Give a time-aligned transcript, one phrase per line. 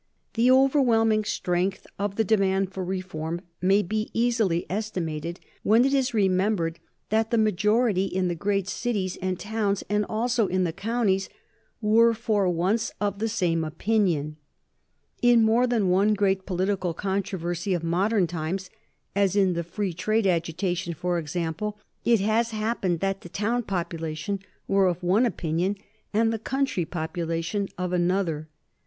[0.33, 6.11] The overwhelming strength of the demand for reform may be easily estimated when it is
[6.11, 11.29] remembered that the majority in the great cities and towns, and also in the counties,
[11.83, 14.37] were for once of the same opinion.
[15.21, 18.71] In more than one great political controversy of modern times,
[19.15, 24.39] as in the free trade agitation for example, it has happened that the town population
[24.67, 25.75] were of one opinion
[26.11, 28.47] and the county population of another.